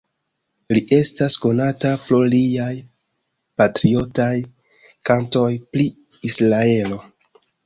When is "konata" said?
1.43-1.91